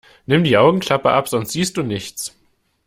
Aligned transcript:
Nimm 0.25 0.43
die 0.43 0.57
Augenklappe 0.57 1.11
ab, 1.11 1.29
sonst 1.29 1.51
siehst 1.51 1.77
du 1.77 1.83
nichts! 1.83 2.35